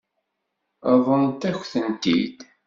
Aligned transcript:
Ṛeḍlen-ak-tent-id? 0.95 2.37